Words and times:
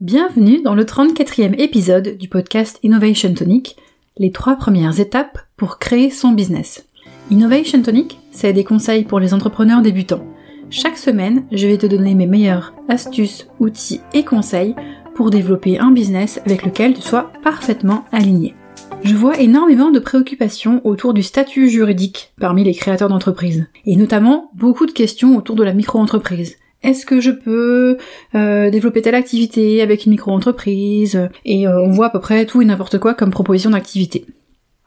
Bienvenue 0.00 0.62
dans 0.62 0.76
le 0.76 0.84
34e 0.84 1.60
épisode 1.60 2.16
du 2.18 2.28
podcast 2.28 2.78
Innovation 2.84 3.34
Tonic, 3.34 3.76
les 4.16 4.30
trois 4.30 4.54
premières 4.54 5.00
étapes 5.00 5.40
pour 5.56 5.80
créer 5.80 6.10
son 6.10 6.30
business. 6.30 6.86
Innovation 7.32 7.82
Tonic, 7.82 8.16
c'est 8.30 8.52
des 8.52 8.62
conseils 8.62 9.02
pour 9.02 9.18
les 9.18 9.34
entrepreneurs 9.34 9.82
débutants. 9.82 10.24
Chaque 10.70 10.98
semaine, 10.98 11.42
je 11.50 11.66
vais 11.66 11.78
te 11.78 11.86
donner 11.86 12.14
mes 12.14 12.28
meilleures 12.28 12.74
astuces, 12.88 13.48
outils 13.58 14.00
et 14.14 14.24
conseils 14.24 14.76
pour 15.16 15.30
développer 15.30 15.80
un 15.80 15.90
business 15.90 16.40
avec 16.46 16.64
lequel 16.64 16.94
tu 16.94 17.02
sois 17.02 17.32
parfaitement 17.42 18.04
aligné. 18.12 18.54
Je 19.02 19.16
vois 19.16 19.40
énormément 19.40 19.90
de 19.90 19.98
préoccupations 19.98 20.80
autour 20.84 21.12
du 21.12 21.24
statut 21.24 21.68
juridique 21.68 22.32
parmi 22.38 22.62
les 22.62 22.74
créateurs 22.74 23.08
d'entreprises, 23.08 23.66
et 23.84 23.96
notamment 23.96 24.52
beaucoup 24.54 24.86
de 24.86 24.92
questions 24.92 25.36
autour 25.36 25.56
de 25.56 25.64
la 25.64 25.74
micro-entreprise. 25.74 26.56
Est-ce 26.82 27.06
que 27.06 27.20
je 27.20 27.30
peux 27.30 27.96
euh, 28.34 28.70
développer 28.70 29.02
telle 29.02 29.14
activité 29.14 29.82
avec 29.82 30.06
une 30.06 30.12
micro-entreprise? 30.12 31.28
Et 31.44 31.66
euh, 31.66 31.80
on 31.82 31.90
voit 31.90 32.06
à 32.06 32.10
peu 32.10 32.20
près 32.20 32.46
tout 32.46 32.62
et 32.62 32.64
n'importe 32.64 32.98
quoi 32.98 33.14
comme 33.14 33.30
proposition 33.30 33.70
d'activité. 33.70 34.26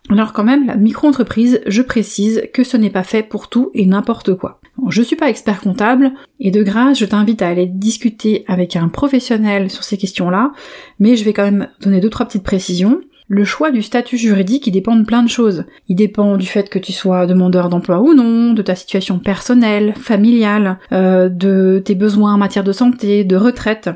Alors 0.09 0.33
quand 0.33 0.43
même, 0.43 0.67
la 0.67 0.75
micro-entreprise, 0.75 1.61
je 1.67 1.81
précise 1.81 2.43
que 2.53 2.63
ce 2.63 2.75
n'est 2.75 2.89
pas 2.89 3.03
fait 3.03 3.23
pour 3.23 3.49
tout 3.49 3.71
et 3.73 3.85
n'importe 3.85 4.35
quoi. 4.35 4.59
Je 4.89 5.01
suis 5.01 5.15
pas 5.15 5.29
expert 5.29 5.61
comptable, 5.61 6.11
et 6.39 6.49
de 6.49 6.63
grâce, 6.63 6.97
je 6.97 7.05
t'invite 7.05 7.41
à 7.41 7.49
aller 7.49 7.67
discuter 7.67 8.43
avec 8.47 8.75
un 8.75 8.87
professionnel 8.87 9.69
sur 9.69 9.83
ces 9.83 9.97
questions-là, 9.97 10.53
mais 10.99 11.15
je 11.15 11.23
vais 11.23 11.33
quand 11.33 11.43
même 11.43 11.67
donner 11.81 11.99
deux 11.99 12.09
trois 12.09 12.25
petites 12.25 12.43
précisions. 12.43 13.01
Le 13.33 13.45
choix 13.45 13.71
du 13.71 13.81
statut 13.81 14.17
juridique, 14.17 14.67
il 14.67 14.71
dépend 14.71 14.93
de 14.93 15.05
plein 15.05 15.23
de 15.23 15.29
choses. 15.29 15.63
Il 15.87 15.95
dépend 15.95 16.35
du 16.35 16.45
fait 16.45 16.67
que 16.67 16.77
tu 16.77 16.91
sois 16.91 17.25
demandeur 17.25 17.69
d'emploi 17.69 18.01
ou 18.01 18.13
non, 18.13 18.51
de 18.51 18.61
ta 18.61 18.75
situation 18.75 19.19
personnelle, 19.19 19.93
familiale, 19.95 20.79
euh, 20.91 21.29
de 21.29 21.81
tes 21.85 21.95
besoins 21.95 22.33
en 22.33 22.37
matière 22.37 22.65
de 22.65 22.73
santé, 22.73 23.23
de 23.23 23.37
retraite, 23.37 23.89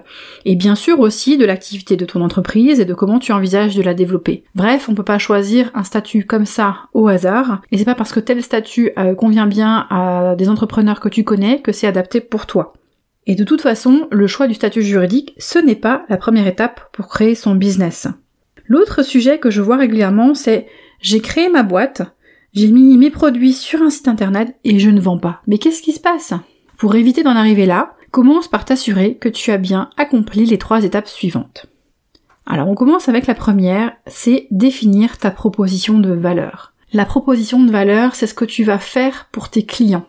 et 0.46 0.56
bien 0.56 0.76
sûr 0.76 1.02
aussi 1.02 1.38
de 1.38 1.44
l'activité 1.44 1.98
de 1.98 2.06
ton 2.06 2.22
entreprise 2.22 2.80
et 2.80 2.86
de 2.86 2.94
comment 2.94 3.20
tu 3.20 3.34
envisages 3.34 3.76
de 3.76 3.82
la 3.82 3.94
développer. 3.94 4.46
Bref, 4.56 4.88
on 4.88 4.96
peut 4.96 5.04
pas 5.04 5.18
choisir 5.18 5.70
un 5.74 5.84
statut 5.84 6.24
comme 6.24 6.46
ça 6.46 6.78
au 6.94 7.10
hasard, 7.10 7.62
et 7.74 7.78
c'est 7.78 7.84
pas 7.84 7.94
parce 7.94 8.14
que 8.14 8.22
tel 8.22 8.42
statut 8.42 8.92
euh, 8.98 9.16
convient 9.16 9.48
bien 9.48 9.86
à 9.90 10.36
des 10.38 10.48
entrepreneurs 10.48 11.02
que 11.02 11.10
tu 11.10 11.26
connais 11.26 11.60
que 11.60 11.74
c'est 11.74 11.88
adapté 11.88 12.22
pour 12.22 12.46
toi. 12.46 12.72
Et 13.28 13.36
de 13.36 13.44
toute 13.44 13.60
façon, 13.60 14.08
le 14.12 14.28
choix 14.28 14.48
du 14.48 14.54
statut 14.54 14.82
juridique, 14.82 15.36
ce 15.40 15.60
n'est 15.60 15.76
pas 15.76 16.06
la 16.08 16.16
première 16.16 16.48
étape 16.48 16.80
pour 16.94 17.10
créer 17.10 17.36
son 17.36 17.56
business. 17.56 18.08
L'autre 18.68 19.04
sujet 19.04 19.40
que 19.40 19.50
je 19.50 19.62
vois 19.62 19.78
régulièrement, 19.78 20.34
c'est 20.34 20.68
j'ai 21.00 21.20
créé 21.20 21.50
ma 21.50 21.64
boîte, 21.64 22.02
j'ai 22.54 22.70
mis 22.70 22.98
mes 22.98 23.12
produits 23.12 23.54
sur 23.54 23.82
un 23.82 23.90
site 23.90 24.08
internet 24.08 24.56
et 24.64 24.80
je 24.80 24.90
ne 24.90 25.02
vends 25.02 25.20
pas. 25.20 25.42
Mais 25.46 25.58
qu'est-ce 25.58 25.82
qui 25.82 25.92
se 25.92 26.00
passe? 26.00 26.34
Pour 26.78 26.96
éviter 26.96 27.22
d'en 27.24 27.36
arriver 27.36 27.66
là, 27.66 27.96
commence 28.12 28.48
par 28.48 28.66
t'assurer 28.66 29.16
que 29.16 29.30
tu 29.30 29.52
as 29.52 29.58
bien 29.58 29.90
accompli 29.98 30.46
les 30.46 30.58
trois 30.58 30.84
étapes 30.84 31.08
suivantes. 31.08 31.68
Alors 32.46 32.70
on 32.70 32.76
commence 32.76 33.10
avec 33.10 33.28
la 33.28 33.36
première, 33.36 33.94
c'est 34.08 34.48
définir 34.52 35.18
ta 35.18 35.32
proposition 35.32 36.00
de 36.00 36.14
valeur. 36.14 36.74
La 36.94 37.06
proposition 37.06 37.62
de 37.64 37.72
valeur, 37.72 38.16
c'est 38.16 38.28
ce 38.28 38.34
que 38.34 38.46
tu 38.46 38.64
vas 38.64 38.80
faire 38.80 39.28
pour 39.32 39.50
tes 39.50 39.66
clients. 39.66 40.06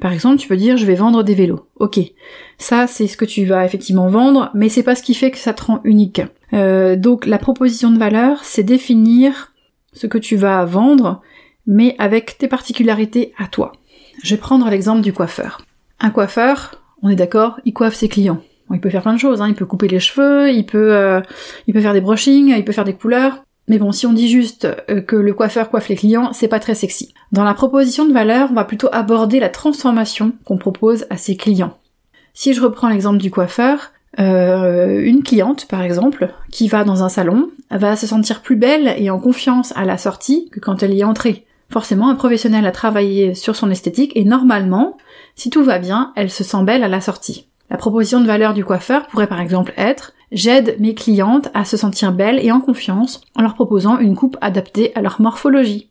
Par 0.00 0.12
exemple, 0.12 0.38
tu 0.38 0.48
peux 0.48 0.56
dire 0.56 0.76
je 0.76 0.86
vais 0.86 0.94
vendre 0.94 1.22
des 1.22 1.34
vélos. 1.34 1.66
Ok, 1.76 2.00
ça 2.58 2.86
c'est 2.86 3.06
ce 3.06 3.16
que 3.16 3.24
tu 3.24 3.44
vas 3.44 3.64
effectivement 3.64 4.08
vendre, 4.08 4.50
mais 4.54 4.68
c'est 4.68 4.82
pas 4.82 4.94
ce 4.94 5.02
qui 5.02 5.14
fait 5.14 5.30
que 5.30 5.38
ça 5.38 5.52
te 5.52 5.64
rend 5.64 5.80
unique. 5.84 6.22
Euh, 6.52 6.96
donc 6.96 7.26
la 7.26 7.38
proposition 7.38 7.90
de 7.90 7.98
valeur, 7.98 8.44
c'est 8.44 8.62
définir 8.62 9.52
ce 9.92 10.06
que 10.06 10.18
tu 10.18 10.36
vas 10.36 10.64
vendre, 10.64 11.22
mais 11.66 11.94
avec 11.98 12.38
tes 12.38 12.48
particularités 12.48 13.32
à 13.38 13.46
toi. 13.46 13.72
Je 14.22 14.34
vais 14.34 14.40
prendre 14.40 14.68
l'exemple 14.68 15.00
du 15.00 15.12
coiffeur. 15.12 15.60
Un 16.00 16.10
coiffeur, 16.10 16.82
on 17.02 17.08
est 17.08 17.16
d'accord, 17.16 17.60
il 17.64 17.72
coiffe 17.72 17.94
ses 17.94 18.08
clients. 18.08 18.42
il 18.72 18.80
peut 18.80 18.90
faire 18.90 19.02
plein 19.02 19.14
de 19.14 19.18
choses, 19.18 19.40
hein. 19.40 19.48
il 19.48 19.54
peut 19.54 19.66
couper 19.66 19.88
les 19.88 20.00
cheveux, 20.00 20.50
il 20.50 20.66
peut, 20.66 20.94
euh, 20.94 21.20
il 21.66 21.74
peut 21.74 21.80
faire 21.80 21.92
des 21.92 22.00
brushings, 22.00 22.54
il 22.56 22.64
peut 22.64 22.72
faire 22.72 22.84
des 22.84 22.94
couleurs. 22.94 23.44
Mais 23.68 23.78
bon, 23.78 23.92
si 23.92 24.06
on 24.06 24.12
dit 24.12 24.28
juste 24.28 24.66
euh, 24.90 25.00
que 25.00 25.16
le 25.16 25.32
coiffeur 25.32 25.70
coiffe 25.70 25.88
les 25.88 25.96
clients, 25.96 26.32
c'est 26.32 26.48
pas 26.48 26.60
très 26.60 26.74
sexy. 26.74 27.14
Dans 27.32 27.44
la 27.44 27.54
proposition 27.54 28.04
de 28.04 28.12
valeur, 28.12 28.48
on 28.50 28.54
va 28.54 28.64
plutôt 28.64 28.88
aborder 28.92 29.40
la 29.40 29.48
transformation 29.48 30.32
qu'on 30.44 30.58
propose 30.58 31.06
à 31.10 31.16
ses 31.16 31.36
clients. 31.36 31.78
Si 32.34 32.52
je 32.52 32.60
reprends 32.60 32.88
l'exemple 32.88 33.18
du 33.18 33.30
coiffeur, 33.30 33.92
euh, 34.20 35.02
une 35.02 35.22
cliente, 35.22 35.66
par 35.66 35.82
exemple, 35.82 36.30
qui 36.50 36.68
va 36.68 36.84
dans 36.84 37.02
un 37.02 37.08
salon, 37.08 37.50
va 37.70 37.96
se 37.96 38.06
sentir 38.06 38.42
plus 38.42 38.56
belle 38.56 38.94
et 38.98 39.10
en 39.10 39.18
confiance 39.18 39.72
à 39.76 39.84
la 39.84 39.98
sortie 39.98 40.48
que 40.50 40.60
quand 40.60 40.82
elle 40.82 40.94
y 40.94 41.00
est 41.00 41.04
entrée. 41.04 41.46
Forcément, 41.70 42.08
un 42.08 42.14
professionnel 42.14 42.66
a 42.66 42.72
travaillé 42.72 43.34
sur 43.34 43.56
son 43.56 43.70
esthétique 43.70 44.12
et 44.14 44.24
normalement, 44.24 44.96
si 45.34 45.50
tout 45.50 45.64
va 45.64 45.78
bien, 45.78 46.12
elle 46.16 46.30
se 46.30 46.44
sent 46.44 46.62
belle 46.62 46.84
à 46.84 46.88
la 46.88 47.00
sortie. 47.00 47.48
La 47.70 47.78
proposition 47.78 48.20
de 48.20 48.26
valeur 48.26 48.52
du 48.54 48.64
coiffeur 48.64 49.06
pourrait 49.06 49.26
par 49.26 49.40
exemple 49.40 49.72
être 49.76 50.12
J'aide 50.34 50.76
mes 50.80 50.94
clientes 50.94 51.48
à 51.54 51.64
se 51.64 51.76
sentir 51.76 52.12
belles 52.12 52.44
et 52.44 52.50
en 52.50 52.60
confiance 52.60 53.20
en 53.36 53.42
leur 53.42 53.54
proposant 53.54 54.00
une 54.00 54.16
coupe 54.16 54.36
adaptée 54.40 54.90
à 54.96 55.00
leur 55.00 55.20
morphologie. 55.20 55.88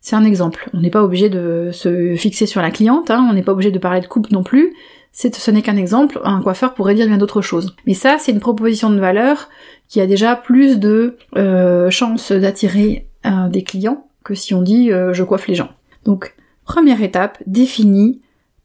C'est 0.00 0.16
un 0.16 0.24
exemple. 0.24 0.68
On 0.74 0.80
n'est 0.80 0.90
pas 0.90 1.04
obligé 1.04 1.28
de 1.28 1.70
se 1.72 2.16
fixer 2.16 2.46
sur 2.46 2.60
la 2.60 2.72
cliente, 2.72 3.12
hein, 3.12 3.24
on 3.30 3.32
n'est 3.32 3.44
pas 3.44 3.52
obligé 3.52 3.70
de 3.70 3.78
parler 3.78 4.00
de 4.00 4.06
coupe 4.06 4.32
non 4.32 4.42
plus. 4.42 4.74
ce 5.12 5.50
n'est 5.52 5.62
qu'un 5.62 5.76
exemple, 5.76 6.20
un 6.24 6.42
coiffeur 6.42 6.74
pourrait 6.74 6.96
dire 6.96 7.06
bien 7.06 7.18
d'autres 7.18 7.40
choses. 7.40 7.76
Mais 7.86 7.94
ça, 7.94 8.16
c'est 8.18 8.32
une 8.32 8.40
proposition 8.40 8.90
de 8.90 8.98
valeur 8.98 9.48
qui 9.88 10.00
a 10.00 10.06
déjà 10.06 10.34
plus 10.34 10.80
de 10.80 11.16
euh, 11.36 11.88
chances 11.88 12.32
d'attirer 12.32 13.06
euh, 13.24 13.48
des 13.48 13.62
clients 13.62 14.08
que 14.24 14.34
si 14.34 14.54
on 14.54 14.62
dit 14.62 14.90
euh, 14.90 15.12
je 15.12 15.22
coiffe 15.22 15.46
les 15.46 15.54
gens. 15.54 15.70
Donc, 16.04 16.34
première 16.64 17.00
étape, 17.00 17.38
définis 17.46 18.20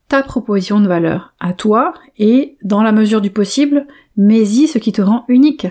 ta 0.09 0.23
proposition 0.23 0.81
de 0.81 0.87
valeur 0.87 1.33
à 1.39 1.53
toi 1.53 1.93
et, 2.17 2.57
dans 2.63 2.83
la 2.83 2.91
mesure 2.91 3.21
du 3.21 3.29
possible, 3.29 3.87
mets-y 4.17 4.67
ce 4.67 4.79
qui 4.79 4.91
te 4.91 5.01
rend 5.01 5.23
unique. 5.29 5.67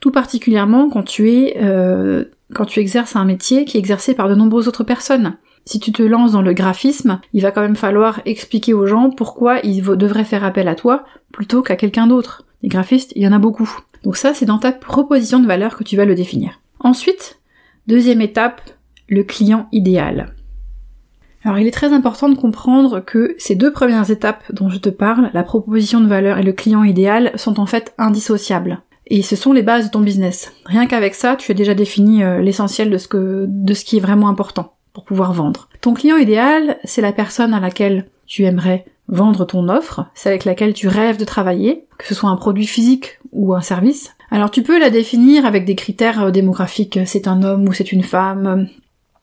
Tout 0.00 0.12
particulièrement 0.12 0.88
quand 0.88 1.02
tu 1.02 1.30
es 1.30 1.58
euh, 1.60 2.24
quand 2.54 2.64
tu 2.64 2.80
exerces 2.80 3.16
un 3.16 3.24
métier 3.24 3.64
qui 3.64 3.76
est 3.76 3.80
exercé 3.80 4.14
par 4.14 4.28
de 4.28 4.34
nombreuses 4.34 4.68
autres 4.68 4.84
personnes. 4.84 5.36
Si 5.64 5.80
tu 5.80 5.92
te 5.92 6.02
lances 6.02 6.32
dans 6.32 6.42
le 6.42 6.52
graphisme, 6.52 7.20
il 7.32 7.42
va 7.42 7.50
quand 7.50 7.60
même 7.60 7.76
falloir 7.76 8.20
expliquer 8.24 8.74
aux 8.74 8.86
gens 8.86 9.10
pourquoi 9.10 9.60
ils 9.60 9.82
devraient 9.82 10.24
faire 10.24 10.44
appel 10.44 10.68
à 10.68 10.74
toi 10.74 11.04
plutôt 11.32 11.62
qu'à 11.62 11.76
quelqu'un 11.76 12.06
d'autre. 12.06 12.44
Les 12.62 12.68
graphistes, 12.68 13.12
il 13.16 13.22
y 13.22 13.28
en 13.28 13.32
a 13.32 13.38
beaucoup. 13.38 13.70
Donc 14.04 14.16
ça, 14.16 14.34
c'est 14.34 14.44
dans 14.44 14.58
ta 14.58 14.72
proposition 14.72 15.40
de 15.40 15.46
valeur 15.46 15.76
que 15.76 15.84
tu 15.84 15.96
vas 15.96 16.04
le 16.04 16.14
définir. 16.14 16.60
Ensuite, 16.80 17.40
deuxième 17.86 18.20
étape, 18.20 18.60
le 19.08 19.22
client 19.22 19.68
idéal. 19.72 20.34
Alors 21.44 21.58
il 21.58 21.66
est 21.66 21.72
très 21.72 21.92
important 21.92 22.28
de 22.28 22.36
comprendre 22.36 23.00
que 23.00 23.34
ces 23.38 23.54
deux 23.54 23.72
premières 23.72 24.10
étapes 24.10 24.44
dont 24.52 24.68
je 24.68 24.78
te 24.78 24.88
parle, 24.88 25.30
la 25.34 25.42
proposition 25.42 26.00
de 26.00 26.06
valeur 26.06 26.38
et 26.38 26.42
le 26.42 26.52
client 26.52 26.84
idéal, 26.84 27.32
sont 27.34 27.58
en 27.58 27.66
fait 27.66 27.94
indissociables. 27.98 28.82
Et 29.08 29.22
ce 29.22 29.36
sont 29.36 29.52
les 29.52 29.62
bases 29.62 29.86
de 29.86 29.90
ton 29.90 30.00
business. 30.00 30.52
Rien 30.64 30.86
qu'avec 30.86 31.14
ça, 31.14 31.36
tu 31.36 31.50
as 31.50 31.54
déjà 31.54 31.74
défini 31.74 32.22
euh, 32.22 32.40
l'essentiel 32.40 32.90
de 32.90 32.98
ce 32.98 33.08
que, 33.08 33.46
de 33.48 33.74
ce 33.74 33.84
qui 33.84 33.96
est 33.96 34.00
vraiment 34.00 34.28
important 34.28 34.74
pour 34.92 35.04
pouvoir 35.04 35.32
vendre. 35.32 35.68
Ton 35.80 35.94
client 35.94 36.16
idéal, 36.16 36.78
c'est 36.84 37.02
la 37.02 37.12
personne 37.12 37.54
à 37.54 37.60
laquelle 37.60 38.06
tu 38.26 38.44
aimerais 38.44 38.84
vendre 39.08 39.44
ton 39.44 39.68
offre, 39.68 40.06
c'est 40.14 40.28
avec 40.28 40.44
laquelle 40.44 40.72
tu 40.72 40.88
rêves 40.88 41.18
de 41.18 41.24
travailler, 41.24 41.86
que 41.98 42.06
ce 42.06 42.14
soit 42.14 42.30
un 42.30 42.36
produit 42.36 42.66
physique 42.66 43.18
ou 43.32 43.54
un 43.54 43.60
service. 43.60 44.14
Alors 44.30 44.50
tu 44.50 44.62
peux 44.62 44.78
la 44.78 44.90
définir 44.90 45.44
avec 45.44 45.64
des 45.64 45.74
critères 45.74 46.22
euh, 46.22 46.30
démographiques, 46.30 47.00
c'est 47.04 47.26
un 47.26 47.42
homme 47.42 47.68
ou 47.68 47.72
c'est 47.72 47.92
une 47.92 48.04
femme, 48.04 48.68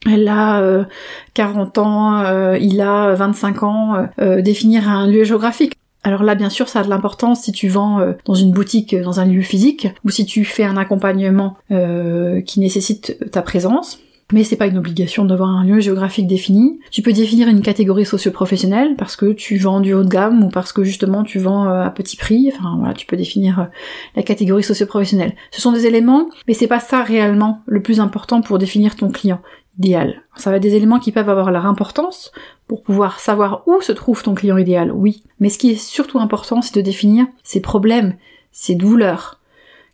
elle 0.06 0.28
a 0.28 0.86
40 1.34 1.78
euh, 1.78 1.82
ans, 1.82 2.20
euh, 2.20 2.58
il 2.58 2.80
a 2.82 3.14
25 3.16 3.64
ans, 3.64 4.08
euh, 4.20 4.42
définir 4.42 4.90
un 4.90 5.08
lieu 5.08 5.24
géographique. 5.24 5.74
Alors 6.04 6.24
là, 6.24 6.36
bien 6.36 6.50
sûr, 6.50 6.70
ça 6.70 6.80
a 6.80 6.84
de 6.84 6.90
l'importance 6.90 7.44
si 7.44 7.52
tu 7.52 7.68
vends 7.68 8.00
dans 8.24 8.34
une 8.34 8.52
boutique, 8.52 8.96
dans 8.96 9.20
un 9.20 9.26
lieu 9.26 9.42
physique, 9.42 9.90
ou 10.06 10.10
si 10.10 10.26
tu 10.26 10.46
fais 10.46 10.64
un 10.64 10.78
accompagnement 10.78 11.58
qui 11.70 12.60
nécessite 12.62 13.30
ta 13.32 13.42
présence 13.42 14.00
mais 14.32 14.44
c'est 14.44 14.56
pas 14.56 14.68
une 14.68 14.78
obligation 14.78 15.26
d'avoir 15.26 15.50
un 15.50 15.64
lieu 15.64 15.80
géographique 15.80 16.28
défini. 16.28 16.80
Tu 16.92 17.02
peux 17.02 17.14
définir 17.14 17.48
une 17.48 17.62
catégorie 17.62 18.06
socio-professionnelle 18.06 18.96
parce 18.98 19.16
que 19.16 19.32
tu 19.32 19.58
vends 19.58 19.80
du 19.80 19.94
haut 19.94 20.04
de 20.04 20.10
gamme 20.10 20.44
ou 20.44 20.50
parce 20.50 20.72
que 20.72 20.84
justement 20.84 21.24
tu 21.24 21.40
vends 21.40 21.68
euh, 21.68 21.84
à 21.84 21.90
petit 21.90 22.16
prix. 22.16 22.52
Enfin 22.54 22.76
voilà, 22.78 22.94
tu 22.94 23.06
peux 23.06 23.18
définir 23.18 23.60
euh, 23.60 23.66
la 24.16 24.24
catégorie 24.24 24.64
socio-professionnelle. 24.64 25.36
Ce 25.52 25.62
sont 25.62 25.72
des 25.72 25.86
éléments, 25.86 26.30
mais 26.48 26.54
c'est 26.54 26.68
pas 26.68 26.80
ça 26.80 27.04
réellement 27.04 27.62
le 27.66 27.82
plus 27.82 28.00
important 28.00 28.42
pour 28.42 28.60
définir 28.60 28.96
ton 28.96 29.10
client 29.10 29.42
idéal. 29.80 30.22
Ça 30.36 30.52
va 30.52 30.58
être 30.58 30.64
des 30.64 30.76
éléments 30.76 31.00
qui 31.00 31.12
peuvent 31.12 31.30
avoir 31.30 31.52
leur 31.52 31.66
importance 31.66 32.32
pour 32.68 32.84
pouvoir 32.84 33.20
savoir 33.20 33.64
où 33.66 33.82
se 33.82 33.92
trouve 33.92 34.22
ton 34.22 34.36
client 34.36 34.58
idéal, 34.58 34.92
oui. 34.92 35.24
Mais 35.40 35.50
ce 35.50 35.58
qui 35.58 35.72
est 35.72 35.76
surtout 35.76 36.20
important, 36.20 36.62
c'est 36.62 36.76
de 36.76 36.82
définir 36.82 37.26
ses 37.44 37.62
problèmes, 37.62 38.16
ses 38.52 38.76
douleurs. 38.76 39.40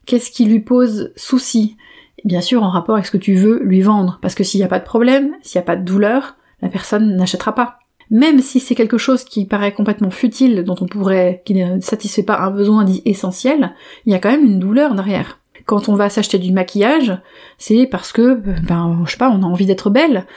Qu'est-ce 0.05 0.31
qui 0.31 0.45
lui 0.45 0.59
pose 0.59 1.13
souci? 1.15 1.77
Bien 2.25 2.41
sûr 2.41 2.63
en 2.63 2.69
rapport 2.69 2.95
avec 2.95 3.05
ce 3.05 3.11
que 3.11 3.17
tu 3.17 3.35
veux 3.35 3.61
lui 3.63 3.81
vendre. 3.81 4.19
Parce 4.21 4.35
que 4.35 4.43
s'il 4.43 4.59
n'y 4.59 4.65
a 4.65 4.69
pas 4.69 4.79
de 4.79 4.85
problème, 4.85 5.35
s'il 5.41 5.59
n'y 5.59 5.63
a 5.63 5.67
pas 5.67 5.77
de 5.77 5.85
douleur, 5.85 6.35
la 6.61 6.69
personne 6.69 7.15
n'achètera 7.15 7.55
pas. 7.55 7.79
Même 8.11 8.39
si 8.39 8.59
c'est 8.59 8.75
quelque 8.75 8.97
chose 8.97 9.23
qui 9.23 9.45
paraît 9.45 9.71
complètement 9.71 10.11
futile, 10.11 10.63
dont 10.63 10.75
on 10.81 10.85
pourrait, 10.85 11.41
qui 11.45 11.55
ne 11.55 11.79
satisfait 11.79 12.23
pas 12.23 12.39
un 12.39 12.51
besoin 12.51 12.83
dit 12.83 13.01
essentiel, 13.05 13.73
il 14.05 14.11
y 14.11 14.15
a 14.15 14.19
quand 14.19 14.29
même 14.29 14.45
une 14.45 14.59
douleur 14.59 14.93
derrière. 14.93 15.39
Quand 15.65 15.89
on 15.89 15.95
va 15.95 16.09
s'acheter 16.09 16.37
du 16.37 16.51
maquillage, 16.51 17.17
c'est 17.57 17.87
parce 17.87 18.11
que, 18.11 18.35
ben, 18.35 19.01
je 19.05 19.11
sais 19.11 19.17
pas, 19.17 19.31
on 19.31 19.41
a 19.41 19.47
envie 19.47 19.65
d'être 19.65 19.89
belle, 19.89 20.27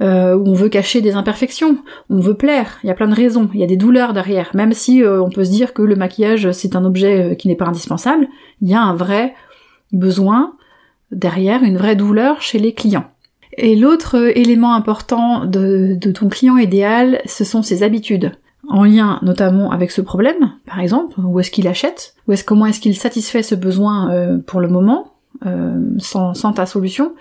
euh, 0.00 0.34
ou 0.34 0.48
on 0.48 0.54
veut 0.54 0.70
cacher 0.70 1.02
des 1.02 1.12
imperfections, 1.12 1.76
on 2.08 2.20
veut 2.20 2.38
plaire. 2.38 2.78
Il 2.82 2.86
y 2.86 2.90
a 2.90 2.94
plein 2.94 3.08
de 3.08 3.14
raisons. 3.14 3.50
Il 3.52 3.60
y 3.60 3.62
a 3.62 3.66
des 3.66 3.76
douleurs 3.76 4.14
derrière. 4.14 4.48
Même 4.54 4.72
si 4.72 5.02
euh, 5.02 5.22
on 5.22 5.28
peut 5.28 5.44
se 5.44 5.50
dire 5.50 5.74
que 5.74 5.82
le 5.82 5.96
maquillage 5.96 6.50
c'est 6.52 6.74
un 6.74 6.86
objet 6.86 7.32
euh, 7.32 7.34
qui 7.34 7.48
n'est 7.48 7.56
pas 7.56 7.66
indispensable, 7.66 8.28
il 8.62 8.68
y 8.70 8.74
a 8.74 8.80
un 8.80 8.94
vrai 8.94 9.34
besoin 9.92 10.54
derrière, 11.12 11.62
une 11.62 11.76
vraie 11.76 11.96
douleur 11.96 12.42
chez 12.42 12.58
les 12.58 12.72
clients. 12.72 13.10
Et 13.56 13.74
l'autre 13.74 14.32
élément 14.36 14.74
important 14.74 15.44
de, 15.44 15.98
ton 16.12 16.28
client 16.28 16.56
idéal, 16.56 17.20
ce 17.26 17.44
sont 17.44 17.62
ses 17.62 17.82
habitudes 17.82 18.32
en 18.68 18.84
lien 18.84 19.18
notamment 19.22 19.70
avec 19.70 19.90
ce 19.90 20.00
problème, 20.00 20.52
par 20.66 20.80
exemple, 20.80 21.18
où 21.20 21.40
est-ce 21.40 21.50
qu'il 21.50 21.66
achète, 21.68 22.14
ou 22.26 22.32
est-ce 22.32 22.44
comment 22.44 22.66
est-ce 22.66 22.80
qu'il 22.80 22.94
satisfait 22.94 23.42
ce 23.42 23.54
besoin 23.54 24.12
euh, 24.12 24.38
pour 24.38 24.60
le 24.60 24.68
moment, 24.68 25.14
euh, 25.46 25.80
sans, 25.98 26.34
sans 26.34 26.52
ta 26.52 26.66
solution, 26.66 27.14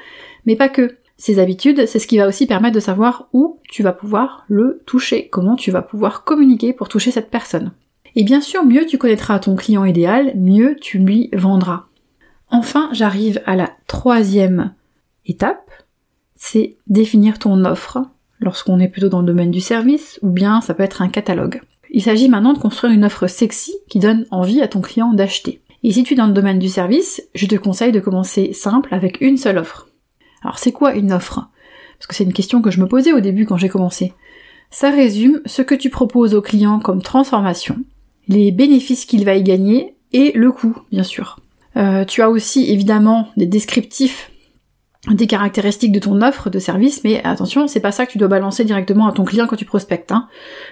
mais 0.45 0.56
pas 0.56 0.69
que. 0.69 0.98
Ces 1.19 1.39
habitudes, 1.39 1.88
c'est 1.88 1.98
ce 1.98 2.06
qui 2.06 2.19
va 2.19 2.28
aussi 2.28 2.45
permettre 2.45 2.75
de 2.75 2.80
savoir 2.80 3.28
où 3.34 3.57
tu 3.68 3.81
vas 3.81 3.92
pouvoir 3.92 4.45
le 4.50 4.84
toucher, 4.86 5.30
comment 5.30 5.56
tu 5.56 5.72
vas 5.72 5.81
pouvoir 5.81 6.24
communiquer 6.24 6.74
pour 6.74 6.89
toucher 6.89 7.10
cette 7.10 7.31
personne. 7.31 7.72
Et 8.16 8.24
bien 8.24 8.39
sûr, 8.39 8.63
mieux 8.63 8.86
tu 8.86 9.00
connaîtras 9.00 9.39
ton 9.39 9.56
client 9.56 9.84
idéal, 9.84 10.34
mieux 10.36 10.75
tu 10.80 11.00
lui 11.00 11.31
vendras. 11.34 11.87
Enfin, 12.50 12.90
j'arrive 12.94 13.42
à 13.46 13.56
la 13.56 13.72
troisième 13.88 14.74
étape, 15.26 15.70
c'est 16.36 16.78
définir 16.88 17.40
ton 17.40 17.66
offre 17.66 18.00
lorsqu'on 18.40 18.80
est 18.80 18.88
plutôt 18.88 19.10
dans 19.10 19.22
le 19.22 19.26
domaine 19.26 19.52
du 19.52 19.60
service, 19.60 20.20
ou 20.22 20.30
bien 20.30 20.62
ça 20.62 20.74
peut 20.74 20.84
être 20.84 21.02
un 21.02 21.10
catalogue. 21.10 21.62
Il 21.90 22.02
s'agit 22.02 22.30
maintenant 22.30 22.54
de 22.54 22.60
construire 22.60 22.94
une 22.94 23.06
offre 23.06 23.28
sexy 23.28 23.74
qui 23.90 24.00
donne 24.00 24.26
envie 24.32 24.62
à 24.62 24.68
ton 24.68 24.82
client 24.82 25.14
d'acheter. 25.14 25.62
Et 25.84 25.92
si 25.92 26.04
tu 26.04 26.14
es 26.14 26.18
dans 26.18 26.28
le 26.28 26.34
domaine 26.34 26.60
du 26.60 26.70
service, 26.70 27.24
je 27.34 27.46
te 27.46 27.56
conseille 27.56 27.92
de 27.92 28.00
commencer 28.00 28.54
simple 28.54 28.94
avec 28.94 29.22
une 29.22 29.38
seule 29.38 29.58
offre. 29.58 29.88
Alors 30.44 30.60
c'est 30.60 30.72
quoi 30.72 30.94
une 30.96 31.12
offre? 31.12 31.50
Parce 31.98 32.08
que 32.08 32.16
c'est 32.16 32.24
une 32.24 32.34
question 32.34 32.62
que 32.62 32.72
je 32.72 32.80
me 32.80 32.88
posais 32.88 33.14
au 33.14 33.20
début 33.20 33.46
quand 33.46 33.58
j'ai 33.58 33.70
commencé. 33.70 34.14
Ça 34.70 34.92
résume 34.92 35.42
ce 35.46 35.62
que 35.62 35.76
tu 35.76 35.90
proposes 35.90 36.36
au 36.36 36.42
client 36.42 36.80
comme 36.80 37.02
transformation, 37.02 37.78
les 38.28 38.52
bénéfices 38.52 39.06
qu'il 39.06 39.24
va 39.26 39.36
y 39.36 39.44
gagner 39.44 39.96
et 40.12 40.32
le 40.34 40.52
coût, 40.52 40.78
bien 40.92 41.04
sûr. 41.04 41.40
Euh, 41.77 42.06
tu 42.06 42.21
as 42.21 42.29
aussi 42.29 42.71
évidemment 42.71 43.29
des 43.38 43.45
descriptifs 43.45 44.31
des 45.09 45.27
caractéristiques 45.27 45.91
de 45.91 46.00
ton 46.00 46.21
offre 46.21 46.50
de 46.50 46.59
service, 46.59 47.03
mais 47.03 47.24
attention, 47.24 47.68
c'est 47.68 47.79
pas 47.79 47.91
ça 47.91 48.06
que 48.06 48.12
tu 48.12 48.18
dois 48.18 48.27
balancer 48.27 48.65
directement 48.65 49.07
à 49.07 49.13
ton 49.13 49.24
client 49.24 49.47
quand 49.47 49.56
tu 49.56 49.65
prospectes. 49.65 50.12
Hein. 50.12 50.27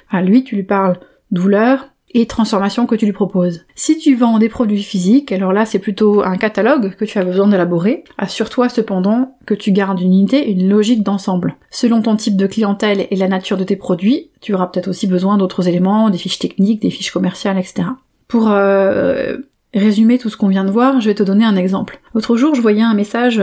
À 0.09 0.21
lui, 0.21 0.43
tu 0.43 0.55
lui 0.55 0.63
parles 0.63 0.99
douleur 1.31 1.87
et 2.13 2.27
transformation 2.27 2.85
que 2.85 2.95
tu 2.95 3.05
lui 3.05 3.13
proposes. 3.13 3.65
Si 3.75 3.97
tu 3.97 4.15
vends 4.15 4.39
des 4.39 4.47
produits 4.47 4.83
physiques, 4.83 5.33
alors 5.33 5.51
là 5.51 5.65
c'est 5.65 5.79
plutôt 5.79 6.23
un 6.23 6.37
catalogue 6.37 6.95
que 6.95 7.03
tu 7.03 7.17
as 7.17 7.25
besoin 7.25 7.47
d'élaborer. 7.47 8.05
Assure-toi 8.17 8.69
cependant 8.69 9.37
que 9.45 9.53
tu 9.53 9.73
gardes 9.73 9.99
une 9.99 10.13
unité, 10.13 10.49
une 10.49 10.69
logique 10.69 11.03
d'ensemble. 11.03 11.55
Selon 11.71 12.01
ton 12.01 12.15
type 12.15 12.37
de 12.37 12.47
clientèle 12.47 13.07
et 13.11 13.15
la 13.17 13.27
nature 13.27 13.57
de 13.57 13.65
tes 13.65 13.75
produits, 13.75 14.29
tu 14.39 14.53
auras 14.53 14.67
peut-être 14.67 14.87
aussi 14.87 15.07
besoin 15.07 15.37
d'autres 15.37 15.67
éléments, 15.67 16.09
des 16.09 16.17
fiches 16.17 16.39
techniques, 16.39 16.81
des 16.81 16.89
fiches 16.89 17.11
commerciales, 17.11 17.57
etc. 17.57 17.89
Pour 18.29 18.49
euh, 18.49 19.37
résumer 19.75 20.18
tout 20.18 20.30
ce 20.30 20.38
qu'on 20.38 20.48
vient 20.48 20.66
de 20.66 20.72
voir, 20.72 21.01
je 21.01 21.10
vais 21.10 21.16
te 21.16 21.24
donner 21.24 21.45
un 21.45 21.56
exemple. 21.56 22.00
L'autre 22.13 22.38
jour, 22.38 22.56
je 22.56 22.62
voyais 22.62 22.81
un 22.81 22.94
message 22.94 23.42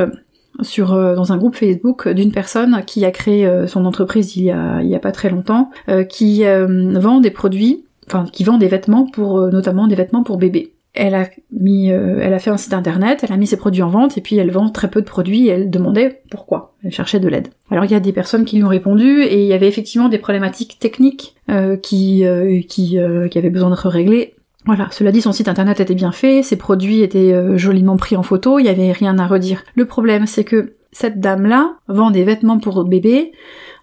sur 0.60 0.92
euh, 0.92 1.14
dans 1.14 1.32
un 1.32 1.38
groupe 1.38 1.56
Facebook 1.56 2.08
d'une 2.08 2.32
personne 2.32 2.82
qui 2.86 3.04
a 3.04 3.10
créé 3.10 3.46
euh, 3.46 3.66
son 3.66 3.84
entreprise 3.86 4.36
il 4.36 4.44
y 4.44 4.50
a, 4.50 4.82
il 4.82 4.88
y 4.88 4.94
a 4.94 4.98
pas 4.98 5.12
très 5.12 5.30
longtemps, 5.30 5.70
euh, 5.88 6.04
qui 6.04 6.44
vend 6.44 7.20
des 7.20 7.30
produits, 7.30 7.84
enfin 8.06 8.26
qui 8.30 8.44
vend 8.44 8.58
des 8.58 8.68
vêtements 8.68 9.06
pour 9.06 9.40
notamment 9.50 9.86
des 9.86 9.94
vêtements 9.94 10.22
pour 10.22 10.36
bébés. 10.36 10.74
Elle 10.94 11.14
a 11.14 11.26
mis, 11.50 11.88
elle 11.88 12.34
a 12.34 12.38
fait 12.38 12.50
un 12.50 12.58
site 12.58 12.74
internet, 12.74 13.20
elle 13.22 13.32
a 13.32 13.38
mis 13.38 13.46
ses 13.46 13.56
produits 13.56 13.82
en 13.82 13.88
vente 13.88 14.18
et 14.18 14.20
puis 14.20 14.36
elle 14.36 14.50
vend 14.50 14.68
très 14.68 14.90
peu 14.90 15.00
de 15.00 15.06
produits. 15.06 15.46
Et 15.46 15.50
elle 15.50 15.70
demandait 15.70 16.20
pourquoi. 16.30 16.74
Elle 16.84 16.92
cherchait 16.92 17.18
de 17.18 17.28
l'aide. 17.28 17.48
Alors 17.70 17.86
il 17.86 17.90
y 17.90 17.94
a 17.94 18.00
des 18.00 18.12
personnes 18.12 18.44
qui 18.44 18.56
lui 18.56 18.64
ont 18.64 18.68
répondu 18.68 19.22
et 19.22 19.42
il 19.42 19.46
y 19.46 19.54
avait 19.54 19.68
effectivement 19.68 20.10
des 20.10 20.18
problématiques 20.18 20.78
techniques 20.78 21.34
qui 21.82 22.24
qui, 22.68 22.98
qui 23.30 23.38
avaient 23.38 23.50
besoin 23.50 23.70
d'être 23.70 23.88
réglées 23.88 24.34
voilà, 24.64 24.88
cela 24.92 25.10
dit, 25.10 25.20
son 25.20 25.32
site 25.32 25.48
internet 25.48 25.80
était 25.80 25.94
bien 25.94 26.12
fait, 26.12 26.42
ses 26.42 26.56
produits 26.56 27.02
étaient 27.02 27.32
euh, 27.32 27.58
joliment 27.58 27.96
pris 27.96 28.16
en 28.16 28.22
photo, 28.22 28.58
il 28.58 28.64
n'y 28.64 28.68
avait 28.68 28.92
rien 28.92 29.18
à 29.18 29.26
redire. 29.26 29.64
Le 29.74 29.86
problème, 29.86 30.26
c'est 30.26 30.44
que 30.44 30.74
cette 30.92 31.20
dame-là 31.20 31.74
vend 31.88 32.10
des 32.10 32.22
vêtements 32.22 32.58
pour 32.58 32.84
bébé 32.84 33.32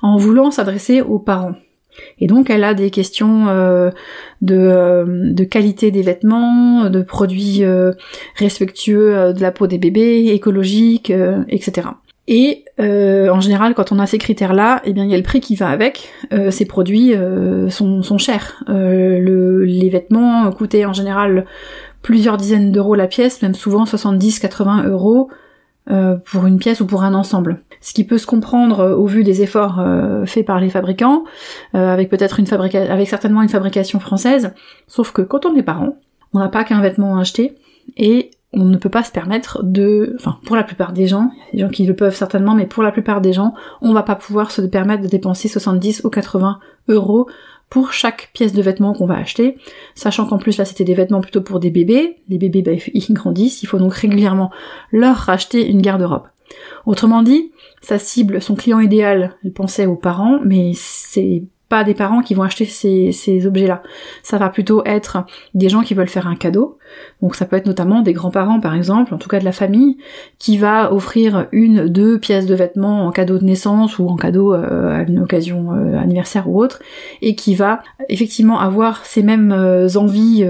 en 0.02 0.18
voulant 0.18 0.52
s'adresser 0.52 1.02
aux 1.02 1.20
parents. 1.20 1.56
Et 2.20 2.28
donc 2.28 2.50
elle 2.50 2.64
a 2.64 2.74
des 2.74 2.92
questions 2.92 3.50
euh, 3.50 3.90
de, 4.42 4.56
euh, 4.56 5.34
de, 5.34 5.44
qualité 5.44 5.92
des 5.92 6.04
vêtements, 6.04 6.90
de 6.90 7.02
produits 7.02 7.64
respectueux 8.36 9.34
de 9.34 9.42
la 9.42 9.52
peau 9.52 9.68
des 9.68 9.80
bébés, 9.80 10.28
écologiques, 10.28 11.12
etc. 11.50 11.90
Et 12.28 12.64
euh, 12.80 13.30
en 13.30 13.42
général, 13.42 13.74
quand 13.74 13.92
on 13.92 14.00
a 14.00 14.08
ces 14.08 14.18
critères-là, 14.18 14.82
eh 14.86 14.94
bien 14.94 15.04
il 15.04 15.12
y 15.12 15.14
a 15.14 15.18
le 15.18 15.24
prix 15.24 15.42
qui 15.42 15.56
va 15.56 15.70
avec. 15.70 16.10
Euh, 16.32 16.50
ces 16.50 16.66
produits 16.66 17.14
euh, 17.14 17.70
sont, 17.70 18.04
sont, 18.04 18.18
chers. 18.18 18.64
Le, 18.68 19.64
les 19.66 19.90
vêtements 19.90 20.50
coûtaient 20.52 20.86
en 20.86 20.94
général 20.94 21.46
plusieurs 22.02 22.38
dizaines 22.38 22.72
d'euros 22.72 22.96
la 22.96 23.08
pièce, 23.08 23.42
même 23.42 23.54
souvent 23.54 23.84
70-80 23.84 24.88
euros 24.88 25.30
pour 26.26 26.46
une 26.46 26.60
pièce 26.60 26.82
ou 26.82 26.86
pour 26.86 27.02
un 27.02 27.16
ensemble. 27.16 27.64
Ce 27.82 27.94
qui 27.94 28.04
peut 28.04 28.20
se 28.20 28.28
comprendre 28.28 28.92
au 28.92 29.08
vu 29.08 29.24
des 29.24 29.42
efforts 29.42 29.84
faits 30.28 30.46
par 30.46 30.60
les 30.60 30.70
fabricants, 30.70 31.24
avec 31.74 32.10
peut-être 32.10 32.40
une 32.40 32.46
fabrication, 32.46 32.94
avec 32.94 33.08
certainement 33.08 33.42
une 33.42 33.50
fabrication 33.50 34.00
française. 34.00 34.54
Sauf 34.86 35.12
que 35.12 35.24
quand 35.24 35.48
on 35.48 35.56
est 35.56 35.64
parent, 35.64 35.96
on 36.32 36.40
n'a 36.40 36.48
pas 36.48 36.64
qu'un 36.64 36.80
vêtement 36.80 37.18
à 37.18 37.22
acheter 37.22 37.56
et 37.98 38.30
on 38.52 38.66
ne 38.66 38.78
peut 38.78 38.90
pas 38.90 39.04
se 39.04 39.12
permettre 39.12 39.64
de, 39.64 40.16
enfin 40.20 40.40
pour 40.46 40.56
la 40.56 40.64
plupart 40.64 40.92
des 40.92 41.08
gens, 41.08 41.32
il 41.54 41.60
y 41.60 41.62
a 41.62 41.66
des 41.66 41.70
gens 41.70 41.76
qui 41.76 41.86
le 41.86 41.96
peuvent 41.96 42.16
certainement, 42.16 42.56
mais 42.56 42.66
pour 42.66 42.84
la 42.84 42.92
plupart 42.92 43.22
des 43.22 43.34
gens, 43.34 43.54
on 43.82 43.94
va 43.94 44.04
pas 44.04 44.16
pouvoir 44.16 44.52
se 44.52 44.62
permettre 44.62 45.04
de 45.04 45.08
dépenser 45.08 45.48
70 45.48 46.04
ou 46.04 46.10
80 46.10 46.60
euros 46.88 47.28
pour 47.70 47.94
chaque 47.94 48.32
pièce 48.34 48.54
de 48.54 48.62
vêtement 48.64 48.94
qu'on 48.94 49.06
va 49.06 49.18
acheter, 49.18 49.58
sachant 49.94 50.26
qu'en 50.26 50.40
plus 50.40 50.58
là 50.58 50.66
c'était 50.66 50.84
des 50.84 50.96
vêtements 50.96 51.22
plutôt 51.22 51.42
pour 51.42 51.60
des 51.60 51.70
bébés, 51.70 52.18
les 52.28 52.40
bébés 52.40 52.64
bah, 52.64 52.72
ils 52.94 53.14
grandissent, 53.14 53.62
il 53.62 53.68
faut 53.68 53.78
donc 53.78 53.94
régulièrement 53.94 54.52
leur 54.92 55.16
racheter 55.16 55.68
une 55.68 55.82
garde-robe. 55.82 56.28
Autrement 56.88 57.22
dit, 57.22 57.52
ça 57.82 58.00
cible 58.00 58.42
son 58.42 58.56
client 58.56 58.80
idéal, 58.80 59.36
elle 59.44 59.54
pensait 59.54 59.86
aux 59.86 59.96
parents, 59.96 60.40
mais 60.44 60.72
c'est 60.74 61.44
pas 61.70 61.84
des 61.84 61.94
parents 61.94 62.22
qui 62.22 62.34
vont 62.34 62.44
acheter 62.44 62.66
ces, 62.66 63.12
ces 63.12 63.46
objets-là. 63.46 63.84
Ça 64.24 64.38
va 64.38 64.50
plutôt 64.50 64.84
être 64.86 65.26
des 65.54 65.70
gens 65.70 65.82
qui 65.82 65.94
veulent 65.94 66.10
faire 66.10 66.28
un 66.28 66.36
cadeau. 66.36 66.78
Donc 67.22 67.36
ça 67.36 67.46
peut 67.46 67.56
être 67.56 67.68
notamment 67.68 68.02
des 68.02 68.14
grands-parents 68.14 68.60
par 68.60 68.74
exemple, 68.74 69.14
en 69.14 69.18
tout 69.18 69.30
cas 69.30 69.40
de 69.40 69.46
la 69.46 69.52
famille, 69.52 69.98
qui 70.40 70.58
va 70.58 70.92
offrir 70.92 71.48
une, 71.52 71.88
deux 71.88 72.20
pièces 72.20 72.48
de 72.48 72.56
vêtements 72.56 73.06
en 73.06 73.12
cadeau 73.12 73.38
de 73.38 73.46
naissance 73.46 74.00
ou 74.00 74.08
en 74.08 74.16
cadeau 74.16 74.54
euh, 74.54 75.00
à 75.00 75.04
une 75.04 75.20
occasion 75.20 75.72
euh, 75.74 75.98
anniversaire 75.98 76.50
ou 76.50 76.60
autre, 76.60 76.82
et 77.22 77.36
qui 77.36 77.54
va 77.54 77.82
effectivement 78.10 78.60
avoir 78.60 79.06
ces 79.06 79.22
mêmes 79.22 79.52
euh, 79.52 79.88
envies, 79.96 80.46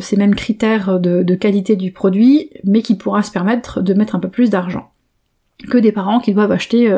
ces 0.00 0.16
mêmes 0.16 0.34
critères 0.34 0.98
de, 0.98 1.22
de 1.22 1.34
qualité 1.34 1.76
du 1.76 1.92
produit, 1.92 2.50
mais 2.64 2.82
qui 2.82 2.96
pourra 2.96 3.22
se 3.22 3.30
permettre 3.30 3.82
de 3.82 3.94
mettre 3.94 4.14
un 4.14 4.20
peu 4.20 4.28
plus 4.28 4.50
d'argent 4.50 4.91
que 5.68 5.78
des 5.78 5.92
parents 5.92 6.20
qui 6.20 6.34
doivent 6.34 6.52
acheter 6.52 6.92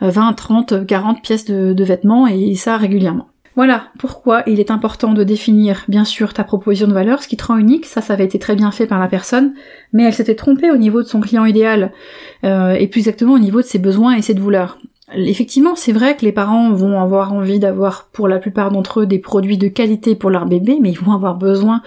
20, 0.00 0.32
30, 0.32 0.86
40 0.86 1.22
pièces 1.22 1.44
de, 1.44 1.84
vêtements 1.84 2.26
et 2.26 2.54
ça 2.54 2.76
régulièrement. 2.76 3.28
Voilà 3.54 3.88
pourquoi 3.98 4.42
il 4.46 4.60
est 4.60 4.70
important 4.70 5.12
de 5.12 5.24
définir 5.24 5.84
bien 5.86 6.04
sûr 6.04 6.32
ta 6.32 6.42
proposition 6.42 6.88
de 6.88 6.94
valeur, 6.94 7.22
ce 7.22 7.28
qui 7.28 7.36
te 7.36 7.44
rend 7.44 7.58
unique, 7.58 7.84
ça 7.84 8.00
ça 8.00 8.14
avait 8.14 8.24
été 8.24 8.38
très 8.38 8.56
bien 8.56 8.70
fait 8.70 8.86
par 8.86 8.98
la 8.98 9.08
personne, 9.08 9.52
mais 9.92 10.04
elle 10.04 10.14
s'était 10.14 10.34
trompée 10.34 10.70
au 10.70 10.78
niveau 10.78 11.02
de 11.02 11.06
son 11.06 11.20
client 11.20 11.44
idéal, 11.44 11.92
euh, 12.44 12.72
et 12.72 12.86
plus 12.86 13.00
exactement 13.00 13.34
au 13.34 13.38
niveau 13.38 13.60
de 13.60 13.66
ses 13.66 13.78
besoins 13.78 14.16
et 14.16 14.22
ses 14.22 14.32
douleurs. 14.32 14.78
Effectivement, 15.14 15.74
c'est 15.74 15.92
vrai 15.92 16.16
que 16.16 16.24
les 16.24 16.32
parents 16.32 16.72
vont 16.72 16.98
avoir 16.98 17.34
envie 17.34 17.58
d'avoir 17.58 18.08
pour 18.12 18.28
la 18.28 18.38
plupart 18.38 18.70
d'entre 18.70 19.00
eux 19.00 19.06
des 19.06 19.18
produits 19.18 19.58
de 19.58 19.68
qualité 19.68 20.14
pour 20.14 20.30
leur 20.30 20.46
bébé, 20.46 20.78
mais 20.80 20.90
ils 20.90 20.98
vont 20.98 21.12
avoir 21.12 21.36
besoin, 21.36 21.82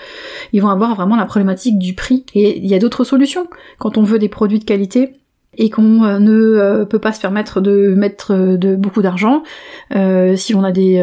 ils 0.54 0.62
vont 0.62 0.70
avoir 0.70 0.94
vraiment 0.94 1.16
la 1.16 1.26
problématique 1.26 1.80
du 1.80 1.96
prix. 1.96 2.26
Et 2.36 2.60
il 2.60 2.68
y 2.68 2.76
a 2.76 2.80
d'autres 2.80 3.04
solutions. 3.04 3.48
Quand 3.80 3.98
on 3.98 4.04
veut 4.04 4.20
des 4.20 4.30
produits 4.30 4.60
de 4.60 4.64
qualité, 4.64 5.16
et 5.58 5.70
qu'on 5.70 6.04
euh, 6.04 6.20
ne 6.20 6.32
euh, 6.32 6.86
peut 6.86 7.00
pas 7.00 7.12
se 7.12 7.20
permettre 7.20 7.62
de 7.62 7.94
mettre 7.96 8.34
euh, 8.34 8.58
de 8.58 8.76
beaucoup 8.76 9.02
d'argent, 9.02 9.44
si 10.36 10.56
on 10.56 10.64
a 10.64 10.72
des 10.72 11.02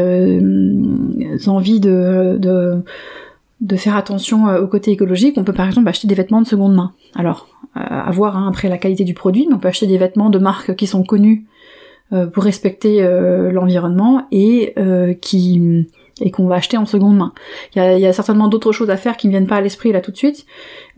envies 1.46 1.80
de, 1.80 2.38
de, 2.38 3.76
faire 3.76 3.96
attention 3.96 4.46
au 4.56 4.66
côté 4.66 4.90
écologique, 4.90 5.36
on 5.38 5.44
peut 5.44 5.52
par 5.52 5.66
exemple 5.66 5.88
acheter 5.88 6.06
des 6.06 6.14
vêtements 6.14 6.42
de 6.42 6.46
seconde 6.46 6.74
main. 6.74 6.92
Alors, 7.14 7.48
à 7.74 8.10
voir 8.10 8.36
hein, 8.36 8.48
après 8.48 8.68
la 8.68 8.76
qualité 8.76 9.04
du 9.04 9.14
produit, 9.14 9.46
mais 9.48 9.54
on 9.54 9.58
peut 9.58 9.68
acheter 9.68 9.86
des 9.86 9.98
vêtements 9.98 10.30
de 10.30 10.38
marques 10.38 10.74
qui 10.76 10.86
sont 10.86 11.04
connues 11.04 11.46
pour 12.34 12.44
respecter 12.44 13.02
l'environnement 13.50 14.26
et 14.30 14.74
qui 15.20 15.86
et 16.20 16.30
qu'on 16.30 16.46
va 16.46 16.56
acheter 16.56 16.76
en 16.76 16.86
seconde 16.86 17.16
main. 17.16 17.32
Il 17.74 17.82
y 17.82 18.00
y 18.00 18.06
a 18.06 18.12
certainement 18.12 18.48
d'autres 18.48 18.72
choses 18.72 18.90
à 18.90 18.96
faire 18.96 19.16
qui 19.16 19.28
ne 19.28 19.32
viennent 19.32 19.46
pas 19.46 19.56
à 19.56 19.60
l'esprit 19.60 19.92
là 19.92 20.00
tout 20.00 20.12
de 20.12 20.16
suite, 20.16 20.46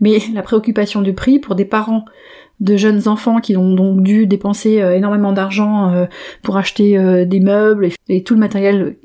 mais 0.01 0.19
la 0.33 0.41
préoccupation 0.41 1.01
du 1.01 1.13
prix 1.13 1.39
pour 1.39 1.55
des 1.55 1.65
parents 1.65 2.05
de 2.59 2.77
jeunes 2.77 3.07
enfants 3.07 3.39
qui 3.39 3.57
ont 3.57 3.73
donc 3.73 4.01
dû 4.01 4.27
dépenser 4.27 4.81
euh, 4.81 4.95
énormément 4.95 5.33
d'argent 5.33 5.91
euh, 5.91 6.05
pour 6.41 6.57
acheter 6.57 6.97
euh, 6.97 7.25
des 7.25 7.39
meubles 7.39 7.89
et, 8.07 8.23
tout 8.23 8.33
le 8.33 8.39
matériel 8.39 8.95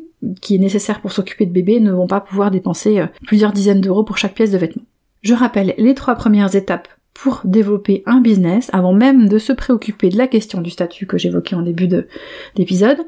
qui 0.40 0.54
est 0.54 0.59
nécessaire 0.59 1.00
pour 1.00 1.12
s'occuper 1.12 1.47
de 1.47 1.52
bébés 1.52 1.80
ne 1.80 1.92
vont 1.92 2.07
pas 2.07 2.21
pouvoir 2.21 2.50
dépenser 2.50 3.02
plusieurs 3.26 3.52
dizaines 3.52 3.80
d'euros 3.80 4.04
pour 4.04 4.19
chaque 4.19 4.35
pièce 4.35 4.50
de 4.50 4.59
vêtement. 4.59 4.83
Je 5.23 5.33
rappelle 5.33 5.75
les 5.78 5.95
trois 5.95 6.14
premières 6.14 6.54
étapes 6.54 6.88
pour 7.14 7.40
développer 7.45 8.02
un 8.04 8.21
business 8.21 8.69
avant 8.73 8.92
même 8.92 9.28
de 9.28 9.38
se 9.38 9.52
préoccuper 9.52 10.11
de 10.11 10.19
la 10.19 10.26
question 10.26 10.61
du 10.61 10.71
statut 10.71 11.07
que 11.07 11.16
j'évoquais 11.16 11.57
en 11.57 11.62
début 11.62 11.88
d'épisode, 12.54 12.99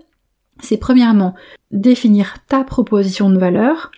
c'est 0.61 0.79
premièrement 0.79 1.35
définir 1.71 2.37
ta 2.49 2.65
proposition 2.65 3.29
de 3.31 3.39
valeur, 3.39 3.91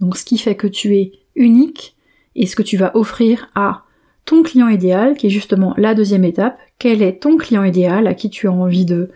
donc 0.00 0.16
ce 0.16 0.24
qui 0.24 0.38
fait 0.38 0.54
que 0.54 0.66
tu 0.66 0.96
es 0.96 1.12
unique 1.34 1.96
et 2.34 2.46
ce 2.46 2.56
que 2.56 2.62
tu 2.62 2.76
vas 2.76 2.96
offrir 2.96 3.50
à 3.54 3.83
ton 4.24 4.42
client 4.42 4.68
idéal, 4.68 5.16
qui 5.16 5.26
est 5.26 5.30
justement 5.30 5.74
la 5.76 5.94
deuxième 5.94 6.24
étape. 6.24 6.58
Quel 6.78 7.02
est 7.02 7.22
ton 7.22 7.36
client 7.36 7.64
idéal 7.64 8.06
à 8.06 8.14
qui 8.14 8.30
tu 8.30 8.48
as 8.48 8.52
envie 8.52 8.84
de 8.84 9.10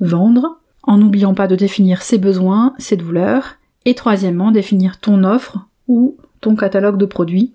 vendre, 0.00 0.60
en 0.82 0.98
n'oubliant 0.98 1.34
pas 1.34 1.46
de 1.46 1.56
définir 1.56 2.02
ses 2.02 2.18
besoins, 2.18 2.74
ses 2.78 2.96
douleurs, 2.96 3.56
et 3.84 3.94
troisièmement, 3.94 4.50
définir 4.50 5.00
ton 5.00 5.24
offre 5.24 5.58
ou 5.86 6.16
ton 6.40 6.56
catalogue 6.56 6.98
de 6.98 7.06
produits 7.06 7.52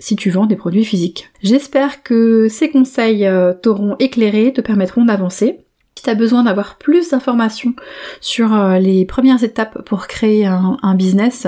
si 0.00 0.16
tu 0.16 0.30
vends 0.30 0.46
des 0.46 0.56
produits 0.56 0.84
physiques. 0.84 1.30
J'espère 1.42 2.02
que 2.02 2.48
ces 2.48 2.70
conseils 2.70 3.26
euh, 3.26 3.52
t'auront 3.52 3.96
éclairé, 3.98 4.52
te 4.52 4.62
permettront 4.62 5.04
d'avancer. 5.04 5.60
Si 5.94 6.04
tu 6.04 6.10
as 6.10 6.14
besoin 6.14 6.44
d'avoir 6.44 6.78
plus 6.78 7.10
d'informations 7.10 7.74
sur 8.22 8.54
euh, 8.54 8.78
les 8.78 9.04
premières 9.04 9.44
étapes 9.44 9.82
pour 9.84 10.06
créer 10.06 10.46
un, 10.46 10.94
business 10.94 11.46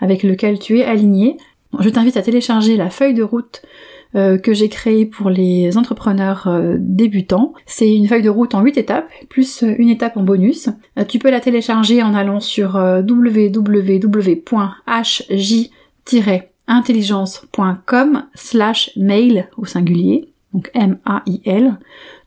avec 0.00 0.24
lequel 0.24 0.58
tu 0.58 0.80
es 0.80 0.84
aligné, 0.84 1.36
je 1.78 1.88
t'invite 1.88 2.16
à 2.16 2.22
télécharger 2.22 2.76
la 2.76 2.90
feuille 2.90 3.14
de 3.14 3.22
route 3.22 3.62
euh, 4.14 4.38
que 4.38 4.52
j'ai 4.52 4.68
créée 4.68 5.06
pour 5.06 5.30
les 5.30 5.76
entrepreneurs 5.78 6.48
débutants. 6.78 7.54
C'est 7.66 7.94
une 7.94 8.08
feuille 8.08 8.22
de 8.22 8.30
route 8.30 8.54
en 8.54 8.62
8 8.62 8.76
étapes, 8.78 9.08
plus 9.28 9.62
une 9.62 9.88
étape 9.88 10.16
en 10.16 10.22
bonus. 10.22 10.68
tu 11.08 11.18
peux 11.18 11.30
la 11.30 11.40
télécharger 11.40 12.02
en 12.02 12.14
allant 12.14 12.40
sur 12.40 12.74
www.hj- 12.74 13.70
intelligence.com 16.68 18.24
slash 18.34 18.90
mail 18.96 19.48
au 19.56 19.64
singulier, 19.64 20.28
donc 20.52 20.70
M-A-I-L. 20.74 21.78